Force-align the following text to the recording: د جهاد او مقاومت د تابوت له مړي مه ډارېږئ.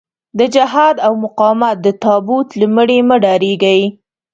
د 0.39 0.39
جهاد 0.55 0.95
او 1.05 1.13
مقاومت 1.23 1.75
د 1.81 1.87
تابوت 2.03 2.47
له 2.59 2.65
مړي 2.75 2.99
مه 3.07 3.15
ډارېږئ. 3.23 3.81